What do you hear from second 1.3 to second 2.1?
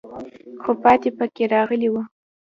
راغلی وو.